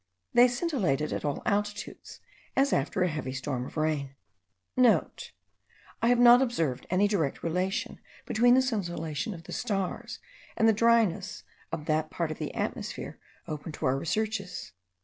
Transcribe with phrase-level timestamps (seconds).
[0.33, 2.21] They scintillated at all altitudes,
[2.55, 4.15] as after a heavy storm of rain.*
[4.51, 5.03] (* I
[6.07, 10.17] have not observed any direct relation between the scintillation of the stars
[10.57, 14.71] and the dryness of that part of the atmosphere open to our researches.